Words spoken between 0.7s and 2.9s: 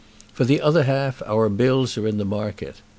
half our bills are in the market.